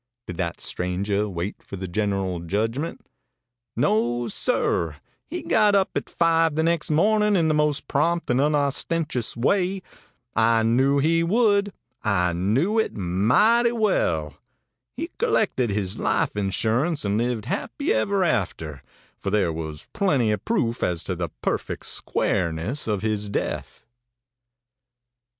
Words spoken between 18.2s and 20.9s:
after, for there was plenty of proof